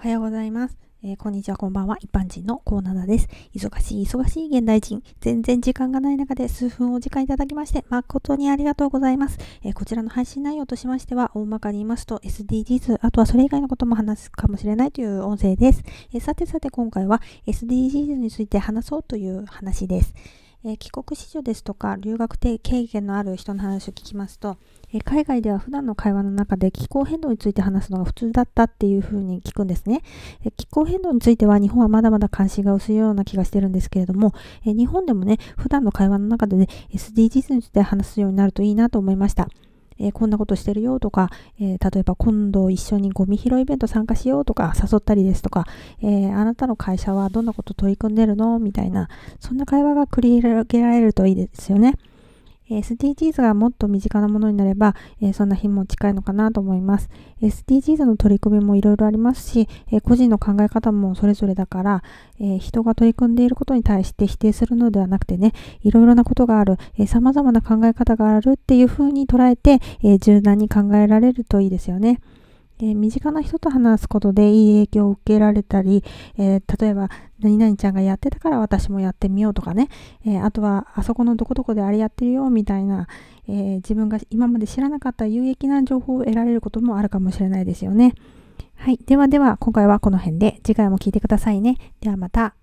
[0.00, 0.78] おはようございます。
[1.04, 1.98] えー、こんにちは、こんばんは。
[2.00, 3.28] 一般人のコーナーです。
[3.54, 5.02] 忙しい、忙しい現代人。
[5.20, 9.36] 全然時間がない中で数分お時間いただきまして、誠にありがとうございます。
[9.62, 15.82] えー、こちらの配信内容としましては、大まかに言いますと SDGs、あとはそれ以外のことも話すかもしれないという音声です。
[16.14, 20.14] えー、さてさて今回は SDGs について話そうという話です。
[20.64, 24.58] えー、帰国子女ですとか留学経験のある人の話を聞きますと、
[24.92, 30.02] えー、海外では普段の会話の中で気候変動について話すのが普通だったっていうふうに聞くんですね、
[30.44, 34.34] えー、気候変動については日本はまだまだ関心が薄いような気がしてるんですけれども、
[34.66, 39.48] え日本でもね普段の会話の中で、ね、SDGs について話すようになるといいなと思いました。
[40.00, 45.66] えー、こんなことしてるよとか、えー、例えば今度一緒にゴミ拾いイベント参加しようとか誘ったりですとか、
[46.02, 51.94] えー、あなたの会社はどんなこと取り組んでるのみたいな、そんな会話が繰り広げられるといいですよね。
[52.70, 57.10] SDGs がもっと身近なものになれば、え、そんな日も近いのかなと思います。
[57.42, 62.02] SDGs の取り組みもいろいろありますし、え、個人の考え方もそれぞれだから、
[62.38, 72.20] え、人が取り組んでいることに対して否定するのではなくてね、いろいろなことがある、えー、様々な考え方があるっていうふうに捉えて、え柔軟に考えられるといいですよね。
[72.82, 76.02] え身近な人と話すことでいい影響を受けられたり、
[76.38, 77.08] えー、例えば、
[77.40, 79.88] 何々ちゃんがやってたから私もやってみようとかね、
[80.24, 83.06] えー、あとは、あそこのどこどこであれやってるよみたいな、
[83.48, 88.14] えー、自分が今まで知らなかった有益な情報を得られることもあるかもしれないですよね。
[88.76, 88.98] はい。
[89.04, 91.76] ではでは、今回はこの辺で、次回も聞いてくださいね。
[92.00, 92.59] ではまた。